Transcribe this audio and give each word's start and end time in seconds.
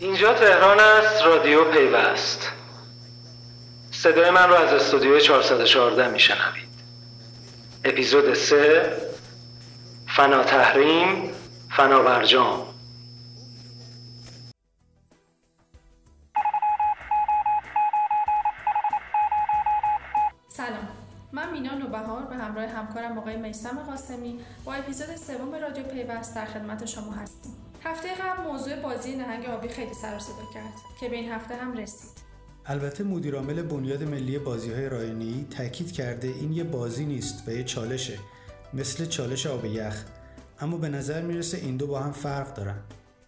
اینجا 0.00 0.34
تهران 0.34 0.80
است 0.80 1.22
رادیو 1.22 1.64
پیوست. 1.64 2.52
صدای 3.90 4.30
من 4.30 4.48
رو 4.48 4.54
از 4.54 4.72
استودیو 4.72 5.18
414 5.20 6.08
میشنوید. 6.08 6.68
اپیزود 7.84 8.34
3 8.34 8.96
فنا 10.08 10.44
تحریم 10.44 11.32
فنا 11.70 12.02
برجام. 12.02 12.66
سلام. 20.48 20.88
من 21.32 21.52
مینا 21.52 21.74
نوبهار 21.74 22.22
به 22.22 22.34
همراه 22.34 22.66
همکارم 22.66 23.18
آقای 23.18 23.36
میسم 23.36 23.78
قاسمی 23.86 24.40
با 24.64 24.74
اپیزود 24.74 25.16
سوم 25.16 25.54
رادیو 25.54 25.84
پیوست 25.84 26.34
در 26.34 26.44
خدمت 26.44 26.86
شما 26.86 27.12
هستیم. 27.12 27.69
هفته 27.84 28.08
قبل 28.14 28.42
موضوع 28.42 28.76
بازی 28.76 29.16
نهنگ 29.16 29.46
آبی 29.46 29.68
خیلی 29.68 29.94
سر 29.94 30.18
صدا 30.18 30.46
کرد 30.54 30.72
که 31.00 31.08
به 31.08 31.16
این 31.16 31.32
هفته 31.32 31.56
هم 31.56 31.76
رسید. 31.76 32.10
البته 32.66 33.04
مدیرعامل 33.04 33.62
بنیاد 33.62 34.02
ملی 34.02 34.38
بازی 34.38 34.72
های 34.72 34.88
رایانه‌ای 34.88 35.46
تاکید 35.50 35.92
کرده 35.92 36.28
این 36.28 36.52
یه 36.52 36.64
بازی 36.64 37.04
نیست 37.04 37.48
و 37.48 37.50
یه 37.50 37.64
چالشه 37.64 38.18
مثل 38.74 39.06
چالش 39.06 39.46
آب 39.46 39.64
یخ. 39.64 40.04
اما 40.60 40.76
به 40.76 40.88
نظر 40.88 41.22
می‌رسه 41.22 41.58
این 41.58 41.76
دو 41.76 41.86
با 41.86 42.00
هم 42.00 42.12
فرق 42.12 42.54
دارن. 42.54 42.80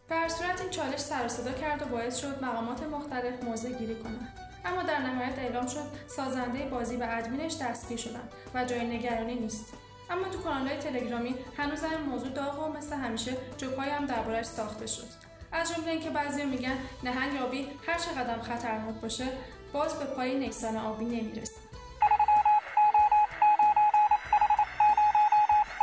در 0.08 0.28
صورت 0.28 0.60
این 0.60 0.70
چالش 0.70 0.98
سر 0.98 1.28
صدا 1.28 1.52
کرد 1.52 1.82
و 1.82 1.84
باعث 1.84 2.16
شد 2.16 2.44
مقامات 2.44 2.82
مختلف 2.82 3.44
موضع 3.44 3.72
گیری 3.72 3.94
کنند. 3.94 4.28
اما 4.64 4.82
در 4.82 4.98
نهایت 4.98 5.38
اعلام 5.38 5.66
شد 5.66 5.84
سازنده 6.06 6.68
بازی 6.70 6.96
و 6.96 7.06
ادمینش 7.10 7.56
دستگیر 7.60 7.98
شدن 7.98 8.28
و 8.54 8.64
جای 8.64 8.96
نگرانی 8.98 9.34
نیست. 9.34 9.64
اما 10.12 10.28
تو 10.28 10.38
کانالهای 10.38 10.78
تلگرامی 10.78 11.34
هنوز 11.56 11.84
این 11.84 12.00
موضوع 12.10 12.28
داغ 12.28 12.68
و 12.68 12.78
مثل 12.78 12.96
همیشه 12.96 13.36
جوکایی 13.56 13.90
هم 13.90 14.06
دربارهش 14.06 14.46
ساخته 14.46 14.86
شد. 14.86 15.06
از 15.52 15.74
جمله 15.74 15.90
اینکه 15.90 16.10
بعضی 16.10 16.44
میگن 16.44 16.76
نهنگ 17.04 17.42
آبی 17.42 17.66
هر 17.86 17.98
چقدر 17.98 18.38
خطرناک 18.42 18.94
باشه 18.94 19.24
باز 19.72 19.98
به 19.98 20.04
پای 20.04 20.38
نیسان 20.38 20.76
آبی 20.76 21.04
نمی‌رسه. 21.04 21.60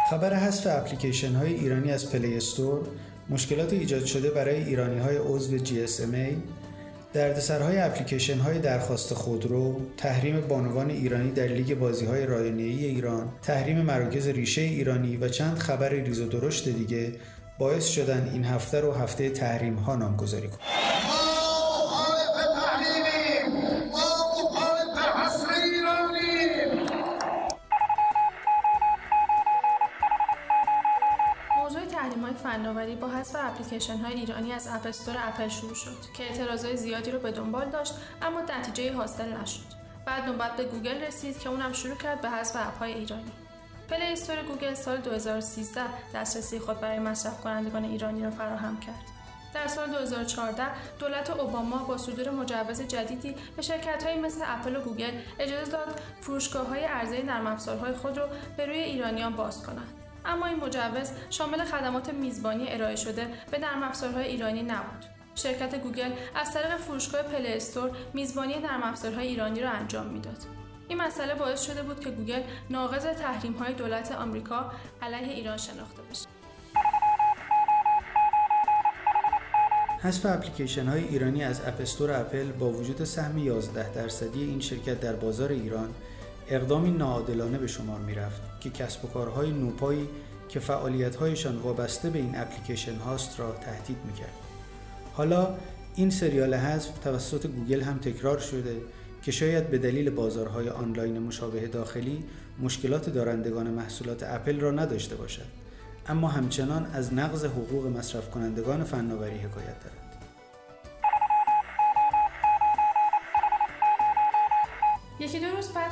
خبر 0.10 0.34
حذف 0.34 0.68
اپلیکیشن 0.68 1.36
های 1.36 1.54
ایرانی 1.54 1.92
از 1.92 2.12
پلی 2.12 2.38
استور 2.38 2.88
مشکلات 3.30 3.74
ایجاد 3.74 4.06
شده 4.06 4.30
برای 4.30 4.64
ایرانی 4.64 5.00
های 5.00 5.18
عضو 5.18 5.58
GSMA 5.58 6.36
دردسرهای 7.14 7.78
اپلیکیشن 7.78 8.38
های 8.38 8.60
درخواست 8.60 9.14
خودرو، 9.14 9.82
تحریم 9.98 10.42
بانوان 10.42 10.90
ایرانی 10.90 11.32
در 11.32 11.48
لیگ 11.48 11.80
بازی 11.80 12.06
های 12.06 12.26
رایانه‌ای 12.26 12.86
ایران، 12.86 13.30
تحریم 13.42 13.82
مراکز 13.82 14.28
ریشه 14.28 14.62
ایرانی 14.62 15.18
و 15.18 15.30
چند 15.30 15.58
خبر 15.58 15.90
ریز 15.90 16.20
و 16.20 16.28
درشت 16.28 16.70
دیگه 16.70 17.12
باعث 17.60 17.88
شدن 17.88 18.30
این 18.34 18.46
هفته 18.46 18.80
رو 18.80 18.94
هفته 18.94 19.30
تحریم 19.30 19.76
ها 19.76 19.96
نامگذاری 19.96 20.48
کنند. 20.48 21.19
فناوری 32.50 32.96
با 32.96 33.08
حذف 33.08 33.36
اپلیکیشن 33.40 33.98
های 33.98 34.14
ایرانی 34.14 34.52
از 34.52 34.68
اپستور 34.68 35.16
اپل 35.18 35.48
شروع 35.48 35.74
شد 35.74 35.98
که 36.14 36.24
اعتراضای 36.24 36.78
زیادی 36.78 37.12
رو 37.12 37.20
به 37.20 37.32
دنبال 37.32 37.70
داشت 37.70 37.94
اما 38.22 38.42
نتیجه 38.42 38.94
حاصل 38.94 39.34
نشد. 39.34 39.80
بعد 40.06 40.24
نوبت 40.24 40.56
به 40.56 40.64
گوگل 40.64 41.02
رسید 41.02 41.40
که 41.40 41.50
اونم 41.50 41.74
شروع 41.74 41.96
کرد 41.96 42.22
به 42.22 42.30
حذف 42.30 42.56
اپ 42.56 42.78
های 42.78 42.94
ایرانی. 42.94 43.32
پلی 43.90 44.04
استور 44.04 44.44
گوگل 44.44 44.74
سال 44.74 44.98
2013 44.98 45.82
دسترسی 46.16 46.60
خود 46.60 46.80
برای 46.80 47.00
مصرف 47.00 47.42
کنندگان 47.42 47.86
ایرانی 47.86 48.24
را 48.24 48.32
فراهم 48.32 48.80
کرد. 48.80 49.06
در 49.54 49.68
سال 49.68 49.90
2014 49.90 50.64
دولت 51.00 51.30
اوباما 51.30 51.78
با 51.78 51.98
صدور 51.98 52.30
مجوز 52.30 52.82
جدیدی 52.82 53.36
به 53.56 53.62
شرکت 53.62 54.18
مثل 54.24 54.42
اپل 54.46 54.76
و 54.76 54.82
گوگل 54.82 55.12
اجازه 55.40 55.72
داد 55.72 56.02
فروشگاه 56.22 56.68
های 56.68 56.84
عرضه 56.84 57.24
نرم 57.24 57.48
افزارهای 57.48 57.94
خود 57.94 58.18
را 58.18 58.30
به 58.58 58.66
روی 58.66 58.80
ایرانیان 58.80 59.36
باز 59.36 59.64
کنند. 59.64 59.99
اما 60.30 60.46
این 60.46 60.60
مجوز 60.60 61.12
شامل 61.30 61.64
خدمات 61.64 62.14
میزبانی 62.14 62.66
ارائه 62.70 62.96
شده 62.96 63.28
به 63.52 63.58
نرم 63.58 63.84
افزارهای 63.84 64.28
ایرانی 64.28 64.64
نبود. 64.64 65.06
شرکت 65.36 65.76
گوگل 65.76 66.12
از 66.36 66.54
طریق 66.54 66.78
فروشگاه 66.78 67.22
پلی 67.22 67.48
استور 67.48 67.92
میزبانی 68.14 68.60
نرم 68.60 68.84
افزارهای 68.84 69.28
ایرانی 69.28 69.62
را 69.62 69.70
انجام 69.70 70.06
می‌داد. 70.06 70.38
این 70.88 71.02
مسئله 71.02 71.36
باعث 71.36 71.62
شده 71.62 71.84
بود 71.84 72.00
که 72.00 72.10
گوگل 72.10 72.42
ناقض 72.70 73.04
تحریم 73.04 73.54
های 73.54 73.74
دولت 73.74 74.12
آمریکا 74.12 74.72
علیه 75.02 75.34
ایران 75.34 75.58
شناخته 75.58 76.02
بشه. 76.02 76.26
حذف 80.04 80.26
اپلیکیشن 80.26 80.88
های 80.88 81.04
ایرانی 81.04 81.44
از 81.44 81.62
اپستور 81.66 82.12
اپل 82.12 82.52
با 82.52 82.70
وجود 82.70 83.04
سهم 83.04 83.38
11 83.38 83.94
درصدی 83.94 84.44
این 84.44 84.60
شرکت 84.60 85.00
در 85.00 85.14
بازار 85.14 85.50
ایران 85.50 85.94
اقدامی 86.50 86.92
ناعادلانه 86.92 87.58
به 87.58 87.68
شمار 87.68 88.00
می 88.00 88.16
رفت 88.16 88.42
که 88.62 88.70
کسب 88.70 89.06
و 89.06 89.08
کارهای 89.08 89.52
نوپایی 89.52 90.10
که 90.50 90.60
فعالیتهایشان 90.60 91.58
وابسته 91.58 92.10
به 92.10 92.20
این 92.20 92.38
اپلیکیشن 92.38 92.96
هاست 92.96 93.40
را 93.40 93.52
تهدید 93.52 93.98
می 94.06 94.14
کرد. 94.14 94.34
حالا 95.14 95.56
این 95.96 96.10
سریال 96.10 96.54
حذف 96.54 97.00
توسط 97.00 97.48
گوگل 97.48 97.82
هم 97.82 97.98
تکرار 97.98 98.40
شده 98.40 98.82
که 99.24 99.32
شاید 99.32 99.70
به 99.70 99.78
دلیل 99.78 100.10
بازارهای 100.10 100.70
آنلاین 100.70 101.20
مشابه 101.20 101.68
داخلی 101.68 102.24
مشکلات 102.62 103.10
دارندگان 103.10 103.68
محصولات 103.68 104.24
اپل 104.24 104.60
را 104.60 104.72
نداشته 104.72 105.16
باشد 105.16 105.46
اما 106.08 106.28
همچنان 106.28 106.86
از 106.86 107.14
نقض 107.14 107.46
حقوق 107.46 107.88
مصرف 107.88 108.30
کنندگان 108.30 108.84
فناوری 108.84 109.38
حکایت 109.38 109.80
دارد 109.84 110.10
یکی 115.20 115.40
دو 115.40 115.49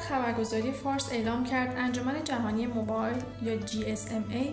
خبرگزاری 0.10 0.72
فارس 0.72 1.12
اعلام 1.12 1.44
کرد 1.44 1.78
انجمن 1.78 2.24
جهانی 2.24 2.68
موبایل 2.68 3.18
یا 3.42 3.60
GSMA 3.60 4.48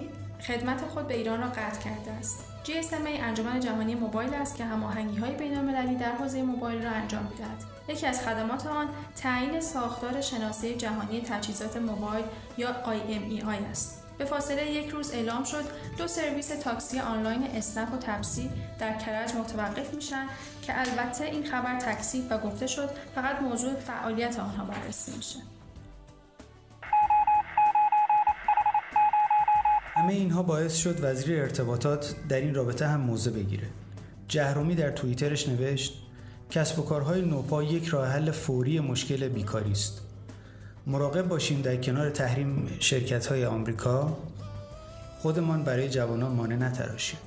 خدمت 0.46 0.80
خود 0.80 1.08
به 1.08 1.14
ایران 1.14 1.40
را 1.40 1.46
قطع 1.46 1.80
کرده 1.80 2.10
است. 2.10 2.44
GSMA 2.64 3.20
انجمن 3.20 3.60
جهانی 3.60 3.94
موبایل 3.94 4.34
است 4.34 4.56
که 4.56 4.64
هماهنگی 4.64 5.18
های 5.18 5.32
بین 5.32 5.94
در 5.94 6.12
حوزه 6.12 6.42
موبایل 6.42 6.82
را 6.84 6.90
انجام 6.90 7.22
می‌دهد. 7.22 7.64
یکی 7.88 8.06
از 8.06 8.22
خدمات 8.22 8.66
آن 8.66 8.88
تعیین 9.16 9.60
ساختار 9.60 10.20
شناسی 10.20 10.74
جهانی 10.74 11.20
تجهیزات 11.20 11.76
موبایل 11.76 12.24
یا 12.56 12.68
IMEI 12.72 13.70
است. 13.70 14.03
به 14.18 14.24
فاصله 14.24 14.70
یک 14.70 14.88
روز 14.88 15.12
اعلام 15.12 15.44
شد 15.44 15.64
دو 15.98 16.08
سرویس 16.08 16.48
تاکسی 16.48 17.00
آنلاین 17.00 17.42
اسنپ 17.44 17.94
و 17.94 17.96
تپسی 17.96 18.50
در 18.78 18.98
کرج 18.98 19.34
متوقف 19.34 19.94
میشن 19.94 20.26
که 20.62 20.80
البته 20.80 21.24
این 21.24 21.44
خبر 21.46 21.80
تکسی 21.80 22.26
و 22.30 22.38
گفته 22.38 22.66
شد 22.66 22.90
فقط 23.14 23.42
موضوع 23.42 23.74
فعالیت 23.74 24.38
آنها 24.38 24.64
بررسی 24.64 25.16
میشه. 25.16 25.38
همه 29.96 30.12
اینها 30.12 30.42
باعث 30.42 30.74
شد 30.76 30.98
وزیر 31.02 31.40
ارتباطات 31.40 32.14
در 32.28 32.40
این 32.40 32.54
رابطه 32.54 32.86
هم 32.86 33.00
موضع 33.00 33.30
بگیره. 33.30 33.66
جهرومی 34.28 34.74
در 34.74 34.90
توییترش 34.90 35.48
نوشت 35.48 36.02
کسب 36.50 36.78
و 36.78 36.82
کارهای 36.82 37.22
نوپا 37.22 37.62
یک 37.62 37.86
راه 37.86 38.08
حل 38.08 38.30
فوری 38.30 38.80
مشکل 38.80 39.28
بیکاری 39.28 39.72
است. 39.72 40.03
مراقب 40.86 41.28
باشیم 41.28 41.62
در 41.62 41.76
کنار 41.76 42.10
تحریم 42.10 42.68
شرکت 42.80 43.26
های 43.26 43.44
آمریکا 43.44 44.16
خودمان 45.18 45.62
برای 45.62 45.88
جوانان 45.88 46.32
مانع 46.32 46.56
نتراشیم 46.56 47.18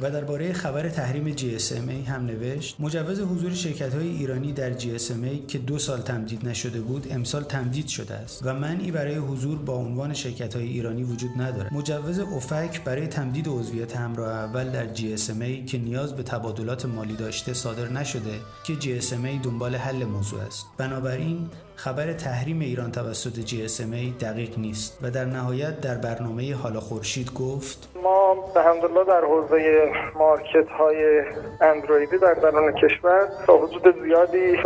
و 0.00 0.10
درباره 0.10 0.52
خبر 0.52 0.88
تحریم 0.88 1.36
GSMA 1.36 2.08
هم 2.08 2.26
نوشت 2.26 2.76
مجوز 2.80 3.20
حضور 3.20 3.54
شرکت 3.54 3.94
های 3.94 4.08
ایرانی 4.08 4.52
در 4.52 4.78
GSMA 4.78 5.46
که 5.48 5.58
دو 5.58 5.78
سال 5.78 6.00
تمدید 6.00 6.48
نشده 6.48 6.80
بود 6.80 7.06
امسال 7.10 7.42
تمدید 7.42 7.86
شده 7.86 8.14
است 8.14 8.46
و 8.46 8.54
منعی 8.54 8.90
برای 8.90 9.14
حضور 9.14 9.58
با 9.58 9.74
عنوان 9.74 10.14
شرکت 10.14 10.56
های 10.56 10.66
ایرانی 10.66 11.02
وجود 11.02 11.30
ندارد. 11.36 11.72
مجوز 11.72 12.18
اوفک 12.18 12.84
برای 12.84 13.06
تمدید 13.06 13.48
عضویت 13.48 13.96
همراه 13.96 14.32
اول 14.32 14.70
در 14.70 14.94
GSMA 14.94 15.66
که 15.66 15.78
نیاز 15.78 16.16
به 16.16 16.22
تبادلات 16.22 16.86
مالی 16.86 17.16
داشته 17.16 17.54
صادر 17.54 17.88
نشده 17.88 18.40
که 18.64 18.74
GSMA 18.74 19.44
دنبال 19.44 19.74
حل 19.74 20.04
موضوع 20.04 20.40
است. 20.40 20.66
بنابراین 20.78 21.48
خبر 21.84 22.12
تحریم 22.12 22.60
ایران 22.60 22.92
توسط 22.92 23.46
GSMA 23.46 24.22
دقیق 24.22 24.58
نیست 24.58 24.98
و 25.02 25.10
در 25.10 25.24
نهایت 25.24 25.80
در 25.80 25.94
برنامه 25.94 26.54
حالا 26.54 26.80
خورشید 26.80 27.32
گفت 27.34 27.92
ما 28.02 28.34
به 28.54 28.62
همدلله 28.62 29.04
در 29.04 29.24
حوزه 29.24 29.92
مارکت 30.14 30.68
های 30.78 31.22
اندرویدی 31.60 32.18
در 32.18 32.34
درون 32.34 32.72
کشور 32.72 33.28
تا 33.46 33.56
حدود 33.56 34.02
زیادی 34.02 34.58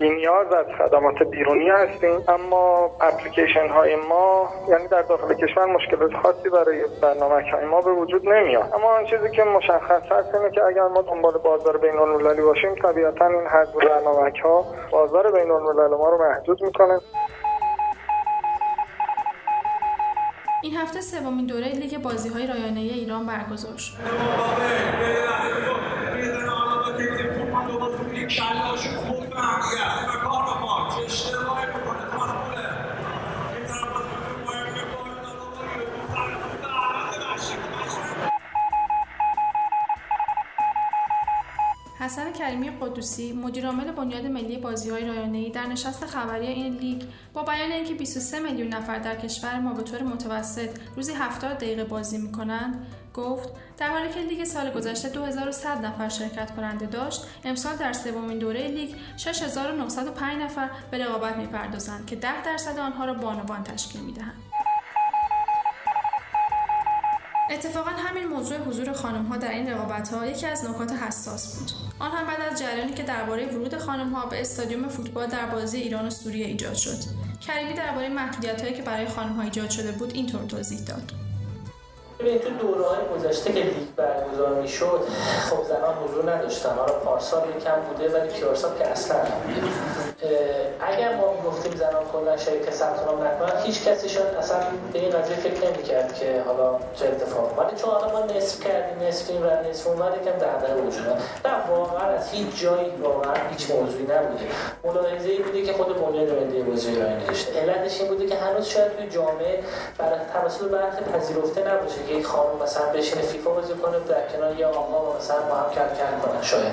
نیاز 0.00 0.52
از 0.52 0.66
خدمات 0.78 1.22
بیرونی 1.30 1.68
هستیم. 1.68 2.20
اما 2.28 2.90
اپلیکیشن 3.00 3.68
های 3.68 3.96
ما 3.96 4.48
یعنی 4.68 4.88
در 4.88 5.02
داخل 5.02 5.34
کشور 5.34 5.66
مشکلات 5.66 6.12
خاصی 6.22 6.48
برای 6.48 6.80
برنامه 7.02 7.34
های 7.34 7.64
ما 7.64 7.80
به 7.80 7.92
وجود 7.92 8.28
نمیاد. 8.28 8.72
اما 8.74 8.88
آن 8.98 9.04
چیزی 9.04 9.30
که 9.36 9.44
مشخص 9.44 10.02
هست 10.02 10.34
اینه 10.34 10.50
که 10.50 10.64
اگر 10.64 10.88
ما 10.88 11.02
دنبال 11.02 11.38
بازار 11.38 11.78
بین 11.78 11.96
المللی 11.98 12.42
باشیم 12.42 12.74
طبیعتا 12.74 13.26
این 13.26 13.46
حجم 13.46 13.78
برنامه 13.88 14.32
ها 14.42 14.64
بازار 14.90 15.32
بین 15.32 15.48
ما 15.98 16.08
رو 16.08 16.18
محدود 16.18 16.53
می‌کنه. 16.62 17.00
این 20.62 20.76
هفته 20.76 21.00
سومین 21.00 21.46
دوره 21.46 21.68
لیگ 21.68 21.98
بازی 21.98 22.28
های 22.28 22.46
رایانه 22.46 22.80
ایران 22.80 23.26
برگزار 23.26 23.76
شد. 23.76 23.94
حسن 41.98 42.32
کریمی 42.32 42.70
قدوسی 42.70 43.32
مدیرعامل 43.32 43.92
بنیاد 43.92 44.26
ملی 44.26 44.58
بازیهای 44.58 45.08
رایانه‌ای 45.08 45.50
در 45.50 45.66
نشست 45.66 46.06
خبری 46.06 46.46
این 46.46 46.74
لیگ 46.76 47.02
با 47.32 47.42
بیان 47.42 47.72
اینکه 47.72 47.94
23 47.94 48.40
میلیون 48.40 48.68
نفر 48.68 48.98
در 48.98 49.16
کشور 49.16 49.58
ما 49.60 49.72
به 49.72 49.82
طور 49.82 50.02
متوسط 50.02 50.70
روزی 50.96 51.12
70 51.12 51.56
دقیقه 51.56 51.84
بازی 51.84 52.18
می‌کنند 52.18 52.86
گفت 53.14 53.48
در 53.78 53.88
حالی 53.90 54.08
که 54.08 54.20
لیگ 54.20 54.44
سال 54.44 54.70
گذشته 54.70 55.08
2100 55.08 55.86
نفر 55.86 56.08
شرکت 56.08 56.50
کننده 56.56 56.86
داشت 56.86 57.26
امسال 57.44 57.76
در 57.76 57.92
سومین 57.92 58.38
دوره 58.38 58.68
لیگ 58.68 58.94
6905 59.16 60.42
نفر 60.42 60.70
به 60.90 60.98
رقابت 60.98 61.36
می‌پردازند 61.36 62.06
که 62.06 62.16
10 62.16 62.44
درصد 62.44 62.78
آنها 62.78 63.04
را 63.04 63.14
بانوان 63.14 63.62
تشکیل 63.62 64.00
می‌دهند. 64.00 64.53
اتفاقا 67.50 67.90
همین 67.90 68.24
موضوع 68.24 68.58
حضور 68.58 68.92
خانم 68.92 69.24
ها 69.24 69.36
در 69.36 69.50
این 69.50 69.70
رقابت 69.70 70.08
ها 70.08 70.26
یکی 70.26 70.46
از 70.46 70.64
نکات 70.64 70.92
حساس 70.92 71.58
بود. 71.58 71.70
آن 71.98 72.10
هم 72.10 72.26
بعد 72.26 72.52
از 72.52 72.58
جریانی 72.58 72.92
که 72.92 73.02
درباره 73.02 73.46
ورود 73.46 73.78
خانم 73.78 74.12
ها 74.12 74.26
به 74.26 74.40
استادیوم 74.40 74.88
فوتبال 74.88 75.26
در 75.26 75.46
بازی 75.46 75.78
ایران 75.78 76.06
و 76.06 76.10
سوریه 76.10 76.46
ایجاد 76.46 76.74
شد. 76.74 76.98
کریمی 77.40 77.74
درباره 77.74 78.08
محدودیت 78.08 78.62
هایی 78.62 78.74
که 78.74 78.82
برای 78.82 79.08
خانم 79.08 79.32
ها 79.32 79.42
ایجاد 79.42 79.70
شده 79.70 79.92
بود 79.92 80.14
اینطور 80.14 80.44
توضیح 80.44 80.80
داد. 80.80 81.23
ببینید 82.24 82.42
تو 82.42 82.50
دوره 82.50 82.84
های 82.84 82.98
گذشته 83.14 83.52
که 83.52 83.60
لیگ 83.60 83.88
برگزار 83.96 84.54
می‌شد 84.54 85.00
خب 85.50 85.64
زنان 85.64 85.94
حضور 85.94 86.32
نداشتن 86.32 86.68
حالا 86.68 86.92
پارسال 86.92 87.42
یکم 87.56 87.80
بوده 87.80 88.18
ولی 88.18 88.28
پیارسال 88.28 88.78
که 88.78 88.86
اصلا 88.86 89.16
اگر 90.80 91.16
ما 91.16 91.34
گفتیم 91.46 91.76
زنان 91.76 92.02
کلا 92.12 92.36
شرکت 92.36 92.72
ثبت 92.72 93.06
نام 93.06 93.22
نکنن 93.22 93.62
هیچ 93.62 93.84
کسی 93.84 94.08
شاید 94.08 94.34
اصلا 94.34 94.56
به 94.92 94.98
این 94.98 95.10
قضیه 95.10 95.36
فکر 95.36 95.70
نمی‌کرد 95.70 96.14
که 96.14 96.42
حالا 96.46 96.78
چه 96.96 97.06
اتفاقی 97.06 97.54
ولی 97.58 97.76
چون 97.76 97.90
حالا 97.90 98.12
ما 98.12 98.26
نصف 98.26 98.64
کردیم 98.64 99.08
نصف 99.08 99.30
این 99.30 99.42
و 99.42 99.50
نصف 99.70 99.86
اون 99.86 99.96
یکم 99.96 100.30
دغدغه 100.30 100.74
وجود 100.74 101.06
نه 101.44 101.70
واقعا 101.70 102.08
از 102.08 102.30
هیچ 102.30 102.60
جایی 102.60 102.90
واقعا 103.02 103.34
هیچ 103.50 103.70
موضوعی 103.70 104.02
نبوده. 104.02 104.44
ملاحظه 104.84 105.28
ای 105.28 105.38
بوده 105.38 105.62
که 105.62 105.72
خود 105.72 106.00
بنیاد 106.00 106.30
ملی 106.30 106.62
بازی 106.62 106.90
ایرانی 106.90 107.26
داشته. 107.26 107.60
علتش 107.60 108.00
این 108.00 108.08
بوده 108.08 108.26
که 108.26 108.34
هنوز 108.34 108.66
شاید 108.66 108.96
توی 108.96 109.08
جامعه 109.08 109.62
برای 109.98 110.18
توسط 110.32 110.64
برخی 110.64 111.04
پذیرفته 111.04 111.60
نباشه 111.60 112.04
که 112.08 112.13
یک 112.14 112.26
خانم 112.26 112.62
مثلا 112.62 112.86
بشینه 112.86 113.22
فیفا 113.22 113.50
بازی 113.50 113.72
کنه 113.72 113.98
در 114.08 114.28
کنار 114.28 114.56
یه 114.56 114.66
آقا 114.66 115.18
مثلا 115.18 115.36
با 115.48 115.54
هم 115.54 115.70
کل 115.70 115.80
کل 115.80 116.28
کنن. 116.28 116.42
شاید. 116.42 116.72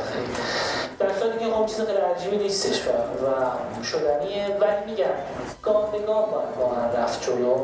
در 0.99 1.13
صورتی 1.19 1.39
که 1.39 1.51
خب 1.51 1.65
چیز 1.65 1.81
غیر 1.81 1.97
عجیبی 1.97 2.37
نیستش 2.37 2.87
و 2.87 2.91
شدنیه. 3.83 4.45
ولی 4.61 4.85
میگم 4.85 5.05
گام 5.63 5.91
به 5.91 5.99
گام 5.99 6.31
باید 6.31 6.47
واقعا 6.59 7.03
رفت 7.03 7.21
جلو 7.21 7.57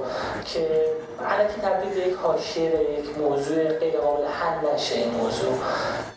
که 0.45 0.85
علکی 1.29 1.61
تبدیل 1.61 1.89
به 1.89 2.07
یک 2.07 2.15
حاشیه 2.23 2.99
یک 2.99 3.17
موضوع 3.17 3.63
غیر 3.63 3.99
قابل 3.99 4.25
حل 4.25 4.73
نشه 4.73 4.95
این 4.95 5.13
موضوع. 5.13 5.53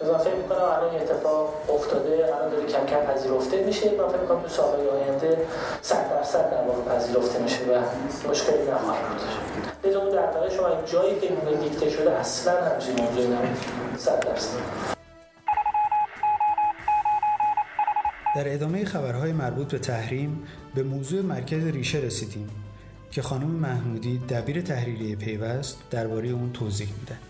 و 0.01 0.19
فکر 0.19 0.35
می‌کنم 0.35 0.59
الان 0.59 0.95
اتفاق 0.95 1.49
افتاده 1.75 2.35
الان 2.37 2.51
داره 2.51 2.67
کم 2.67 2.87
کم 2.87 3.13
پذیرفته 3.13 3.57
میشه. 3.57 3.91
من 3.91 4.09
فکر 4.09 4.19
می‌کنم 4.19 4.43
تو 4.43 4.49
سالهای 4.49 4.89
آینده 4.89 5.47
صد 5.83 6.11
درصد 6.11 6.50
پذیرفته 6.91 7.43
میشه 7.43 7.57
و 7.57 8.31
مشکلی 8.31 8.71
نخواهد 8.71 9.03
بود. 9.09 9.97
اون 9.97 10.11
در 10.11 10.57
شما 10.57 10.67
این 10.67 10.85
جایی 10.87 11.21
که 11.21 11.29
دیکته 11.63 11.91
شده 11.91 12.11
اصلا 12.11 12.65
همچین 12.65 13.01
موضوعی 13.01 13.27
نبود 13.27 13.57
صد 13.97 14.27
درصد. 14.27 14.59
در 18.37 18.55
ادامه 18.55 18.85
خبرهای 18.85 19.33
مربوط 19.33 19.73
به 19.73 19.79
تحریم 19.79 20.45
به 20.75 20.83
موضوع 20.83 21.23
مرکز 21.23 21.67
ریشه 21.67 21.99
رسیدیم 21.99 22.51
که 23.11 23.23
خانم 23.23 23.51
محمودی 23.51 24.19
دبیر 24.19 24.61
تحریریه 24.61 25.17
پیوست 25.17 25.79
درباره 25.91 26.29
اون 26.29 26.53
توضیح 26.53 26.89
میده. 27.01 27.30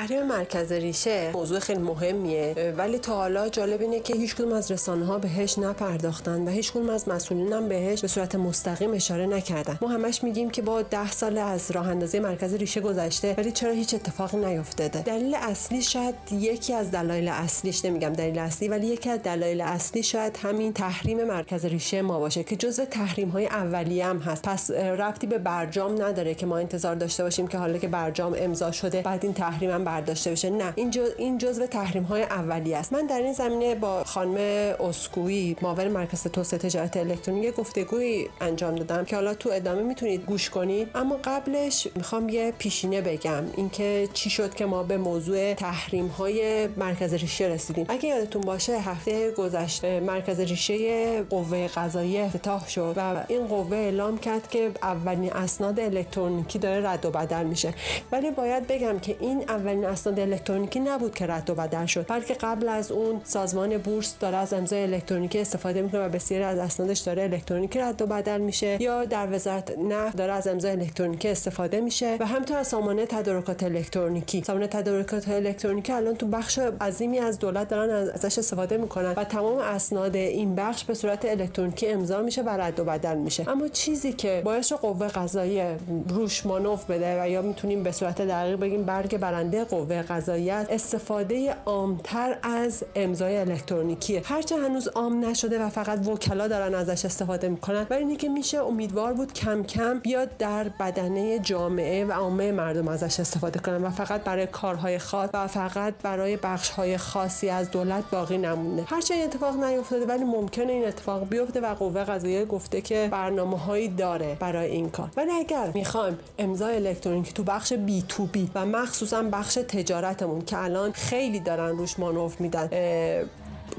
تحریم 0.00 0.26
مرکز 0.26 0.72
ریشه. 0.72 1.30
موضوع 1.32 1.58
خیلی 1.58 1.78
مهمیه. 1.78 2.74
ولی 2.76 2.98
تا 2.98 3.16
حالا 3.16 3.48
جالب 3.48 3.80
اینه 3.80 4.00
که 4.00 4.16
هیچ 4.16 4.34
کدوم 4.34 4.52
از 4.52 4.70
رسانه 4.70 5.06
ها 5.06 5.18
بهش 5.18 5.58
نپرداختن 5.58 6.48
و 6.48 6.50
هیچ 6.50 6.72
کدوم 6.72 6.90
از 6.90 7.08
مسئولین 7.08 7.52
هم 7.52 7.68
بهش 7.68 8.00
به 8.00 8.08
صورت 8.08 8.34
مستقیم 8.34 8.94
اشاره 8.94 9.26
نکردن. 9.26 9.78
ما 9.82 9.88
همش 9.88 10.24
میگیم 10.24 10.50
که 10.50 10.62
با 10.62 10.82
ده 10.82 11.10
سال 11.10 11.38
از 11.38 11.70
راه 11.70 11.88
اندازی 11.88 12.18
مرکز 12.18 12.54
ریشه 12.54 12.80
گذشته 12.80 13.34
ولی 13.38 13.52
چرا 13.52 13.72
هیچ 13.72 13.94
اتفاقی 13.94 14.36
نیفتاده؟ 14.36 15.02
دلیل 15.02 15.34
اصلی 15.34 15.82
شاید 15.82 16.14
یکی 16.32 16.74
از 16.74 16.90
دلایل 16.90 17.28
اصلیش 17.28 17.84
نمیگم 17.84 18.12
دلیل 18.12 18.38
اصلی 18.38 18.68
ولی 18.68 18.86
یکی 18.86 19.10
از 19.10 19.22
دلایل 19.22 19.60
اصلی 19.60 20.02
شاید 20.02 20.38
همین 20.42 20.72
تحریم 20.72 21.24
مرکز 21.24 21.64
ریشه 21.64 22.02
ما 22.02 22.18
باشه 22.18 22.44
که 22.44 22.56
جزء 22.56 22.84
تحریم 22.84 23.28
های 23.28 23.46
اولیه 23.46 24.06
هم 24.06 24.18
هست. 24.18 24.42
پس 24.42 24.70
رفتی 24.70 25.26
به 25.26 25.38
برجام 25.38 26.02
نداره 26.02 26.34
که 26.34 26.46
ما 26.46 26.58
انتظار 26.58 26.94
داشته 26.94 27.22
باشیم 27.22 27.48
که 27.48 27.58
حالا 27.58 27.78
که 27.78 27.88
برجام 27.88 28.34
امضا 28.38 28.72
شده 28.72 29.02
بعد 29.02 29.24
این 29.24 29.34
تحریم 29.34 29.70
هم 29.70 29.89
برداشته 29.90 30.30
بشه. 30.30 30.50
نه 30.50 30.72
این 30.76 30.90
جز 30.90 31.10
این 31.18 31.38
جزء 31.38 31.66
تحریم 31.66 32.02
های 32.02 32.22
اولیه 32.22 32.76
است. 32.76 32.92
من 32.92 33.06
در 33.06 33.18
این 33.18 33.32
زمینه 33.32 33.74
با 33.74 34.04
خانم 34.04 34.36
اسکویی 34.80 35.56
معاون 35.62 35.88
مرکز 35.88 36.22
توسعه 36.22 36.58
تجارت 36.58 36.96
الکترونیک 36.96 37.54
گفتگویی 37.54 38.28
انجام 38.40 38.74
دادم 38.74 39.04
که 39.04 39.16
حالا 39.16 39.34
تو 39.34 39.50
ادامه 39.52 39.82
می‌تونید 39.82 40.24
گوش 40.24 40.50
کنید. 40.50 40.88
اما 40.94 41.18
قبلش 41.24 41.88
می‌خوام 41.94 42.28
یه 42.28 42.52
پیشینه 42.58 43.00
بگم. 43.00 43.44
اینکه 43.56 44.08
چی 44.12 44.30
شد 44.30 44.54
که 44.54 44.66
ما 44.66 44.82
به 44.82 44.96
موضوع 44.96 45.54
تحریم 45.54 46.06
های 46.06 46.66
مرکز 46.66 47.14
ریشه 47.14 47.44
رسیدیم. 47.44 47.86
اگه 47.88 48.08
یادتون 48.08 48.42
باشه 48.42 48.78
هفته 48.78 49.30
گذشته 49.30 50.00
مرکز 50.00 50.40
ریشه 50.40 51.22
قوه 51.22 51.68
قضایی 51.68 52.18
افتتاح 52.20 52.68
شد 52.68 52.94
و 52.96 53.24
این 53.28 53.46
قوه 53.46 53.76
اعلام 53.76 54.18
کرد 54.18 54.50
که 54.50 54.70
اولین 54.82 55.32
اسناد 55.32 55.80
الکترونیکی 55.80 56.58
داره 56.58 56.90
رد 56.90 57.06
و 57.06 57.10
بدل 57.10 57.44
میشه. 57.44 57.74
ولی 58.12 58.30
باید 58.30 58.66
بگم 58.66 58.98
که 58.98 59.16
این 59.20 59.44
اولین 59.48 59.79
اسناد 59.84 60.20
الکترونیکی 60.20 60.80
نبود 60.80 61.14
که 61.14 61.26
رد 61.26 61.50
و 61.50 61.54
بدل 61.54 61.86
شد. 61.86 62.06
بلکه 62.08 62.34
قبل 62.34 62.68
از 62.68 62.92
اون 62.92 63.20
سازمان 63.24 63.78
بورس 63.78 64.14
داره 64.20 64.36
از 64.36 64.52
امضای 64.52 64.82
الکترونیکی 64.82 65.38
استفاده 65.38 65.82
می‌کنه 65.82 66.06
و 66.06 66.08
بسیاری 66.08 66.44
از 66.44 66.58
اسنادش 66.58 66.98
داره 66.98 67.22
الکترونیکی 67.22 67.78
رد 67.78 68.02
و 68.02 68.06
بدل 68.06 68.40
میشه 68.40 68.82
یا 68.82 69.04
در 69.04 69.28
وزارت 69.32 69.78
نفت 69.78 70.16
داره 70.16 70.32
از 70.32 70.46
امضای 70.46 70.70
الکترونیکی 70.70 71.28
استفاده 71.28 71.80
میشه 71.80 72.16
و 72.20 72.26
همینطور 72.26 72.56
از 72.56 72.66
سامانه 72.66 73.06
تدارکات 73.06 73.62
الکترونیکی. 73.62 74.42
سامانه 74.46 74.66
تدارکات 74.66 75.28
الکترونیکی 75.28 75.92
الان 75.92 76.16
تو 76.16 76.26
بخش 76.26 76.58
عظیمی 76.58 77.18
از 77.18 77.38
دولت 77.38 77.68
دارن 77.68 77.90
ازش 77.90 78.38
استفاده 78.38 78.76
می‌کنن 78.76 79.12
و 79.16 79.24
تمام 79.24 79.58
اسناد 79.58 80.16
این 80.16 80.54
بخش 80.54 80.84
به 80.84 80.94
صورت 80.94 81.24
الکترونیکی 81.24 81.88
امضا 81.88 82.22
میشه 82.22 82.42
و 82.42 82.48
رد 82.48 82.80
و 82.80 82.84
بدل 82.84 83.16
میشه. 83.16 83.50
اما 83.50 83.68
چیزی 83.68 84.12
که 84.12 84.42
باعث 84.44 84.72
قوه 84.72 85.08
قضاییه 85.08 85.76
روش 86.08 86.46
مانوف 86.46 86.84
بده 86.84 87.22
و 87.22 87.28
یا 87.28 87.42
می‌تونیم 87.42 87.82
به 87.82 87.92
صورت 87.92 88.22
دقیق 88.22 88.60
بگیم 88.60 88.84
برگ 88.84 89.18
برنده 89.18 89.64
قوه 89.70 90.02
قضاییت 90.02 90.66
استفاده 90.70 91.54
عامتر 91.66 92.38
از 92.42 92.84
امضای 92.94 93.36
الکترونیکی 93.36 94.16
هرچه 94.16 94.56
هنوز 94.56 94.88
عام 94.88 95.24
نشده 95.24 95.64
و 95.64 95.68
فقط 95.68 96.08
وکلا 96.08 96.48
دارن 96.48 96.74
ازش 96.74 97.04
استفاده 97.04 97.48
می‌کنن 97.48 97.86
ولی 97.90 98.04
اینکه 98.04 98.28
میشه 98.28 98.58
امیدوار 98.58 99.12
بود 99.12 99.32
کم 99.32 99.62
کم 99.62 99.98
بیاد 99.98 100.36
در 100.36 100.68
بدنه 100.68 101.38
جامعه 101.38 102.04
و 102.04 102.12
عامه 102.12 102.52
مردم 102.52 102.88
ازش 102.88 103.20
استفاده 103.20 103.58
کنن 103.58 103.84
و 103.84 103.90
فقط 103.90 104.24
برای 104.24 104.46
کارهای 104.46 104.98
خاص 104.98 105.30
و 105.34 105.46
فقط 105.46 105.94
برای 106.02 106.36
بخشهای 106.36 106.98
خاصی 106.98 107.48
از 107.48 107.70
دولت 107.70 108.04
باقی 108.12 108.38
نمونه. 108.38 108.84
هرچه 108.86 109.14
این 109.14 109.24
اتفاق 109.24 109.64
نیفتاده 109.64 110.06
ولی 110.06 110.24
ممکنه 110.24 110.72
این 110.72 110.88
اتفاق 110.88 111.28
بیفته 111.28 111.60
و 111.60 111.74
قوه 111.74 112.04
قضاییه 112.04 112.44
گفته 112.44 112.80
که 112.80 113.08
برنامه 113.12 113.58
هایی 113.58 113.88
داره 113.88 114.36
برای 114.40 114.70
این 114.70 114.90
کار. 114.90 115.10
ولی 115.16 115.30
اگر 115.30 115.70
می‌خوایم 115.74 116.18
امضای 116.38 116.76
الکترونیکی 116.76 117.32
تو 117.32 117.42
بخش 117.42 117.72
بی 117.72 118.04
تو 118.08 118.26
بی 118.26 118.50
و 118.54 118.66
مخصوصا 118.66 119.22
بخش 119.22 119.58
تجارتمون 119.62 120.44
که 120.44 120.58
الان 120.58 120.92
خیلی 120.92 121.40
دارن 121.40 121.78
روش 121.78 121.98
مانوف 121.98 122.40
میدن 122.40 122.68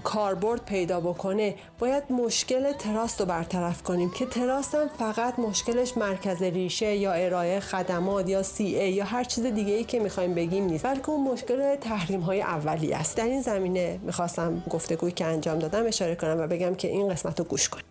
کاربرد 0.04 0.66
پیدا 0.66 1.00
بکنه 1.00 1.56
باید 1.80 2.12
مشکل 2.12 2.74
trust 2.74 3.20
رو 3.20 3.26
برطرف 3.26 3.84
کنیم 3.84 4.12
که 4.12 4.26
trust 4.26 4.76
هم 4.76 4.88
فقط 4.88 5.40
مشکلش 5.40 5.98
مرکز 5.98 6.44
ریشه 6.44 6.96
یا 6.96 7.12
ارائه 7.12 7.60
خدمات 7.60 8.30
یا 8.30 8.44
CA 8.44 8.92
یا 8.92 9.06
هر 9.06 9.24
چیز 9.24 9.46
دیگه 9.46 9.74
ای 9.74 9.84
که 9.84 10.00
می‌خوایم 10.00 10.34
بگیم 10.34 10.66
نیست 10.66 10.86
بلکه 10.86 11.10
اون 11.10 11.34
مشکل 11.34 11.76
تحریم 11.76 12.20
های 12.20 12.42
اولی 12.42 12.94
است. 12.94 13.18
در 13.18 13.26
این 13.26 13.42
زمینه 13.42 14.00
می‌خواستم 14.04 14.64
گفتگویی 14.70 15.14
که 15.14 15.26
انجام 15.26 15.60
دادم 15.60 15.88
اشاره 15.88 16.16
کنم 16.16 16.38
و 16.40 16.48
بگم 16.48 16.76
که 16.76 16.88
این 16.88 17.10
قسمت 17.10 17.40
رو 17.40 17.46
گوش 17.46 17.70
کنیم. 17.70 17.86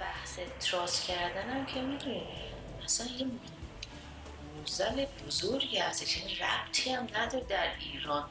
بحث 0.00 0.38
trust 0.70 1.02
کردن 1.02 1.66
که 1.74 1.80
می‌دونید 1.80 2.22
اصلا 2.84 3.06
یه 3.06 3.26
موزل 4.62 5.04
بزرگی 5.26 5.78
هست 5.78 6.16
یعنی 6.16 6.34
ربطی 6.34 6.90
هم 6.90 7.08
نداره 7.14 7.44
در 7.44 7.70
ایران. 7.78 8.28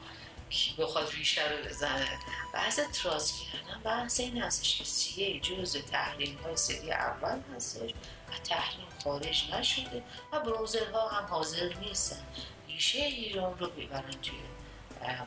کی 0.50 0.74
بخواد 0.78 1.10
ریشه 1.10 1.48
رو 1.48 1.64
بزنه. 1.68 2.08
بحث 2.54 2.80
تراس 2.80 3.32
کردن 3.32 3.80
بحث 3.84 4.20
این 4.20 4.42
هستش 4.42 4.78
که 4.78 4.84
سیه 4.84 5.40
جز 5.40 5.76
تحریم 5.76 6.38
های 6.44 6.56
سری 6.56 6.92
اول 6.92 7.40
هستش 7.56 7.90
و 8.28 8.38
تحریم 8.44 8.86
خارج 9.04 9.50
نشده 9.52 10.02
و 10.32 10.40
بروزرها 10.40 11.08
هم 11.08 11.24
حاضر 11.24 11.74
نیستن. 11.74 12.22
ریشه 12.68 12.98
ایران 12.98 13.58
رو 13.58 13.66
ببرن 13.66 14.10
توی 14.22 14.38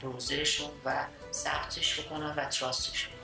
بروزرشون 0.02 0.70
و 0.86 1.06
ثبتش 1.34 2.00
بکنن 2.00 2.36
و 2.36 2.46
تراستش 2.46 3.08
بکنن. 3.08 3.16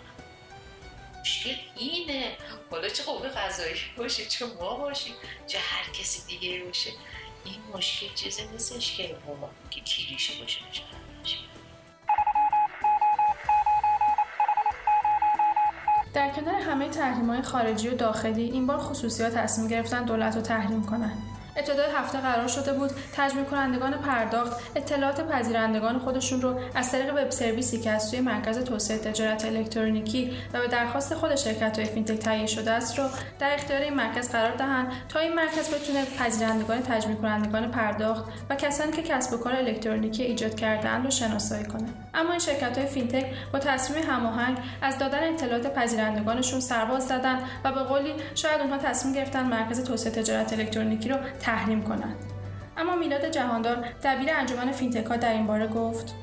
مشکل 1.22 1.56
اینه. 1.76 2.38
حالا 2.72 2.90
چه 2.90 3.04
قوه 3.04 3.28
قضایی 3.30 3.76
باشه 3.98 4.26
چه 4.26 4.46
ما 4.46 4.76
باشیم 4.76 5.14
چه 5.48 5.60
هر 5.60 5.90
کسی 5.90 6.28
دیگه 6.28 6.64
باشه. 6.64 6.92
این 7.46 7.56
مشکل 7.74 8.14
چیزی 8.16 8.42
نیستش 8.52 8.98
که 8.98 9.16
که 9.70 9.82
کلیشه 9.82 10.42
باشه 10.42 10.60
در 16.14 16.30
کنار 16.30 16.56
همه 16.56 16.90
تحریم 16.90 17.30
های 17.30 17.42
خارجی 17.42 17.88
و 17.90 17.96
داخلی 17.96 18.44
این 18.44 18.68
بار 18.68 18.78
خصوصی 18.78 19.24
ها 19.24 19.30
تصمیم 19.30 19.68
گرفتن 19.68 20.06
دولت 20.06 20.36
رو 20.36 20.42
تحریم 20.42 20.86
کنند 20.86 21.31
ابتدای 21.56 21.92
هفته 21.96 22.18
قرار 22.18 22.48
شده 22.48 22.74
بود 22.74 22.92
تجمیع 23.16 23.44
کنندگان 23.44 23.92
پرداخت 23.92 24.62
اطلاعات 24.76 25.28
پذیرندگان 25.28 26.00
خودشون 26.00 26.42
رو 26.42 26.60
از 26.76 26.92
طریق 26.92 27.14
وب 27.14 27.30
سرویسی 27.30 27.80
که 27.80 27.92
از 27.92 28.10
سوی 28.10 28.22
مرکز 28.22 28.58
توسعه 28.58 28.98
تجارت 28.98 29.46
الکترونیکی 29.46 30.32
و 30.54 30.60
به 30.60 30.68
درخواست 30.68 31.14
خود 31.14 31.36
شرکت 31.36 31.80
های 31.80 31.88
فینتک 31.88 32.20
تهیه 32.20 32.46
شده 32.46 32.72
است 32.72 33.00
رو 33.00 33.06
در 33.40 33.54
اختیار 33.54 33.82
این 33.82 33.94
مرکز 33.94 34.32
قرار 34.32 34.56
دهند 34.56 34.92
تا 35.10 35.20
این 35.20 35.34
مرکز 35.34 35.74
بتونه 35.74 36.06
پذیرندگان 36.20 36.82
تجمیع 36.82 37.16
کنندگان 37.16 37.72
پرداخت 37.72 38.26
و 38.50 38.56
کسانی 38.56 38.92
که 38.92 39.02
کسب 39.02 39.34
و 39.34 39.38
کار 39.38 39.56
الکترونیکی 39.56 40.24
ایجاد 40.24 40.56
کردهاند 40.56 41.06
رو 41.06 41.12
شناسایی 41.12 41.66
کنه. 41.66 41.88
اما 42.14 42.32
این 42.32 42.40
شرکت 42.40 42.78
های 42.78 42.88
فینتک 42.88 43.26
با 43.54 43.60
تصمیم 43.60 44.04
هماهنگ 44.10 44.58
از 44.82 44.98
دادن 44.98 45.34
اطلاعات 45.34 45.74
پذیرندگانشون 45.74 46.60
سرباز 46.60 47.08
زدن 47.08 47.40
و 47.64 47.72
به 47.72 47.84
قولی 47.84 48.14
شاید 48.36 48.62
اونها 48.62 48.78
تصمیم 48.78 49.16
گرفتن 49.16 49.44
مرکز 49.44 49.84
توسعه 49.84 50.12
تجارت 50.12 50.54
الکترونیکی 50.54 51.10
رو 51.10 51.18
تحریم 51.42 51.82
کنند. 51.82 52.16
اما 52.78 52.96
میلاد 52.96 53.32
جهاندار 53.32 53.86
دبیر 54.04 54.30
انجمن 54.34 54.72
فینتکا 54.72 55.16
در 55.16 55.34
این 55.34 55.48
باره 55.48 55.68
گفت 55.68 56.16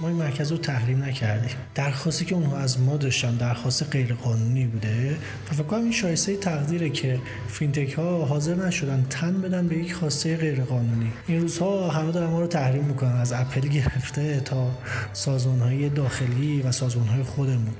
ما 0.00 0.08
این 0.08 0.16
مرکز 0.16 0.52
رو 0.52 0.58
تحریم 0.58 1.04
نکردیم. 1.04 1.56
درخواستی 1.74 2.24
که 2.24 2.34
اونها 2.34 2.56
از 2.56 2.80
ما 2.80 2.96
داشتن 2.96 3.36
درخواست 3.36 3.90
غیرقانونی 3.90 4.66
بوده. 4.66 5.16
و 5.50 5.54
فکر 5.54 5.62
کنم 5.62 5.82
این 5.82 5.92
شایسته 5.92 6.36
تقدیره 6.36 6.90
که 6.90 7.20
فینتک 7.48 7.92
ها 7.92 8.24
حاضر 8.24 8.54
نشدن 8.54 9.06
تن 9.10 9.40
بدن 9.40 9.68
به 9.68 9.76
یک 9.78 9.94
خواسته 9.94 10.36
غیرقانونی. 10.36 11.12
این 11.26 11.40
روزها 11.40 11.90
همه 11.90 12.12
دارن 12.12 12.30
ما 12.30 12.40
رو 12.40 12.46
تحریم 12.46 12.84
می‌کنن. 12.84 13.16
از 13.16 13.32
اپل 13.32 13.60
گرفته 13.60 14.40
تا 14.40 14.70
سازمان 15.12 15.60
های 15.60 15.88
داخلی 15.88 16.62
و 16.62 16.72
سازمان 16.72 17.08
های 17.08 17.22
خودمون. 17.22 17.74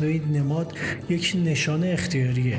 این 0.00 0.24
نماد 0.24 0.78
یک 1.08 1.36
نشان 1.44 1.84
اختیاریه 1.84 2.58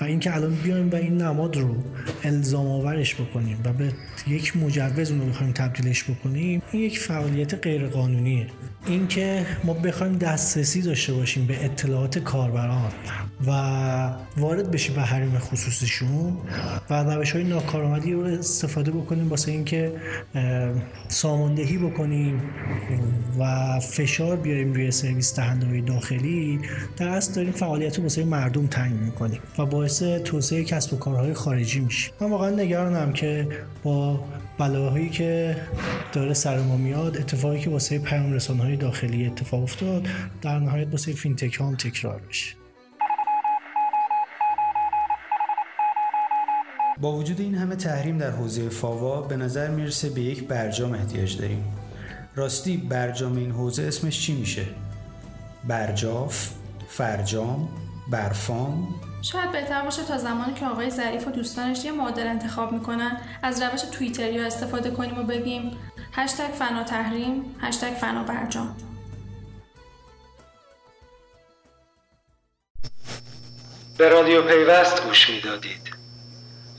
و 0.00 0.04
اینکه 0.04 0.34
الان 0.34 0.54
بیایم 0.54 0.90
و 0.90 0.94
این 0.94 1.16
نماد 1.16 1.56
رو 1.56 1.76
الزام 2.24 2.66
آورش 2.66 3.14
بکنیم 3.14 3.58
و 3.64 3.72
به 3.72 3.92
یک 4.26 4.56
مجوز 4.56 5.10
اون 5.10 5.20
رو 5.20 5.26
بخوایم 5.26 5.52
تبدیلش 5.52 6.04
بکنیم 6.04 6.62
این 6.72 6.82
یک 6.82 6.98
فعالیت 6.98 7.54
غیر 7.54 7.86
قانونیه 7.86 8.46
اینکه 8.86 9.46
ما 9.64 9.74
بخوایم 9.74 10.18
دسترسی 10.18 10.82
داشته 10.82 11.12
باشیم 11.12 11.46
به 11.46 11.64
اطلاعات 11.64 12.18
کاربران 12.18 12.90
و 13.46 13.50
وارد 14.36 14.70
بشیم 14.70 14.94
به 14.94 15.02
حریم 15.02 15.38
خصوصیشون 15.38 16.38
و 16.90 17.04
روش 17.04 17.32
های 17.32 17.44
ناکارآمدی 17.44 18.12
رو 18.12 18.20
استفاده 18.20 18.90
بکنیم 18.90 19.28
واسه 19.28 19.52
اینکه 19.52 19.92
ساماندهی 21.08 21.78
بکنیم 21.78 22.42
و 23.38 23.80
فشار 23.80 24.36
بیاریم 24.36 24.72
روی 24.72 24.90
سرویس 24.90 25.36
دهنده 25.36 25.80
داخلی. 25.80 26.60
در 26.96 27.08
اصل 27.08 27.32
داریم 27.32 27.52
فعالیت 27.52 27.96
رو 27.96 28.02
واسه 28.02 28.24
مردم 28.24 28.66
تعیین 28.66 28.96
می‌کنیم 28.96 29.40
و 29.58 29.66
باعث 29.66 30.02
توسعه 30.02 30.64
کسب 30.64 30.94
و 30.94 30.96
کارهای 30.96 31.34
خارجی 31.34 31.80
میشه 31.80 32.12
من 32.20 32.30
واقعا 32.30 32.50
نگرانم 32.50 33.12
که 33.12 33.48
با 33.82 34.24
بلاهایی 34.60 35.10
که 35.10 35.56
داره 36.12 36.34
سر 36.34 36.60
ما 36.60 36.76
میاد 36.76 37.16
اتفاقی 37.16 37.60
که 37.60 37.70
واسه 37.70 37.98
پیام 37.98 38.38
های 38.60 38.76
داخلی 38.76 39.26
اتفاق 39.26 39.62
افتاد 39.62 40.06
در 40.42 40.58
نهایت 40.58 40.88
واسه 40.90 41.12
فینتک 41.12 41.60
هم 41.60 41.76
تکرار 41.76 42.20
بشه 42.28 42.54
با 47.00 47.12
وجود 47.12 47.40
این 47.40 47.54
همه 47.54 47.76
تحریم 47.76 48.18
در 48.18 48.30
حوزه 48.30 48.68
فاوا 48.68 49.20
به 49.20 49.36
نظر 49.36 49.70
می‌رسه 49.70 50.10
به 50.10 50.20
یک 50.20 50.44
برجام 50.44 50.94
احتیاج 50.94 51.38
داریم 51.38 51.64
راستی 52.34 52.76
برجام 52.76 53.36
این 53.36 53.50
حوزه 53.50 53.82
اسمش 53.82 54.20
چی 54.20 54.34
میشه؟ 54.34 54.64
برجاف، 55.68 56.50
فرجام، 56.88 57.68
برفام 58.10 58.88
شاید 59.22 59.52
بهتر 59.52 59.82
باشه 59.82 60.04
تا 60.04 60.18
زمانی 60.18 60.54
که 60.54 60.66
آقای 60.66 60.90
ظریف 60.90 61.26
و 61.26 61.30
دوستانش 61.30 61.84
یه 61.84 61.92
معادل 61.92 62.26
انتخاب 62.26 62.72
می‌کنن 62.72 63.20
از 63.42 63.62
روش 63.62 63.82
توییتری 63.82 64.38
ها 64.38 64.46
استفاده 64.46 64.90
کنیم 64.90 65.18
و 65.18 65.22
بگیم 65.22 65.78
هشتگ 66.12 66.52
فنا 66.58 66.84
تحریم 66.84 67.56
هشتگ 67.60 67.94
فنا 68.00 68.22
برجام. 68.22 68.76
به 73.98 74.08
رادیو 74.08 74.42
پیوست 74.42 75.04
گوش 75.04 75.30
می‌دادید. 75.30 75.94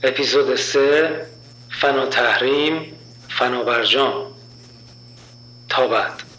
اپیزود 0.02 0.54
سه 0.56 1.26
فنا 1.70 2.06
تحریم 2.06 2.94
فنا 3.28 3.62
برجام. 3.62 4.32
تا 5.68 5.88
بعد. 5.88 6.31